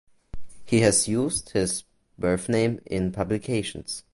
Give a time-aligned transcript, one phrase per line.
[0.65, 1.83] He has used his
[2.17, 4.03] birth name in publications.